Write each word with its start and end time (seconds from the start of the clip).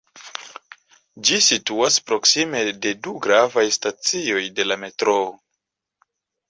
Ĝi 1.29 1.37
situas 1.49 1.99
proksime 2.07 2.63
de 2.87 2.95
du 3.07 3.15
gravaj 3.27 3.67
stacioj 3.79 4.43
de 4.61 4.69
la 4.71 4.81
metroo. 4.87 5.33